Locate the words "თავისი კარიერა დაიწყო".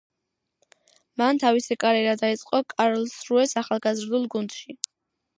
1.43-2.61